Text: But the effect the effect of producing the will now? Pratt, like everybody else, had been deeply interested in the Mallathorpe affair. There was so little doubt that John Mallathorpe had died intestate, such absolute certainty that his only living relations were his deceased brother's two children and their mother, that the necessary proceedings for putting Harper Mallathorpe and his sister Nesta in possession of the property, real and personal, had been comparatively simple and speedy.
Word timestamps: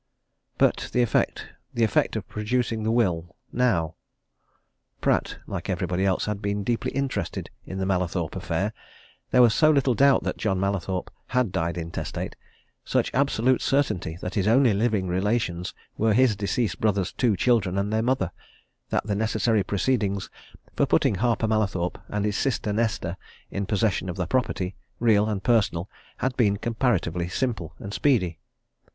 But 0.57 0.89
the 0.93 1.03
effect 1.03 1.45
the 1.75 1.83
effect 1.83 2.15
of 2.15 2.27
producing 2.27 2.81
the 2.81 2.89
will 2.91 3.35
now? 3.53 3.93
Pratt, 4.99 5.37
like 5.45 5.69
everybody 5.69 6.07
else, 6.07 6.25
had 6.25 6.41
been 6.41 6.63
deeply 6.63 6.89
interested 6.93 7.51
in 7.67 7.77
the 7.77 7.85
Mallathorpe 7.85 8.35
affair. 8.35 8.73
There 9.29 9.43
was 9.43 9.53
so 9.53 9.69
little 9.69 9.93
doubt 9.93 10.23
that 10.23 10.39
John 10.39 10.59
Mallathorpe 10.59 11.11
had 11.27 11.51
died 11.51 11.77
intestate, 11.77 12.35
such 12.83 13.13
absolute 13.13 13.61
certainty 13.61 14.17
that 14.21 14.33
his 14.33 14.47
only 14.47 14.73
living 14.73 15.05
relations 15.07 15.75
were 15.99 16.13
his 16.15 16.35
deceased 16.35 16.81
brother's 16.81 17.13
two 17.13 17.35
children 17.35 17.77
and 17.77 17.93
their 17.93 18.01
mother, 18.01 18.31
that 18.89 19.05
the 19.05 19.13
necessary 19.13 19.61
proceedings 19.63 20.31
for 20.75 20.87
putting 20.87 21.13
Harper 21.13 21.47
Mallathorpe 21.47 21.99
and 22.09 22.25
his 22.25 22.37
sister 22.39 22.73
Nesta 22.73 23.17
in 23.51 23.67
possession 23.67 24.09
of 24.09 24.15
the 24.15 24.25
property, 24.25 24.73
real 24.99 25.29
and 25.29 25.43
personal, 25.43 25.87
had 26.17 26.35
been 26.35 26.57
comparatively 26.57 27.29
simple 27.29 27.75
and 27.77 27.93
speedy. 27.93 28.39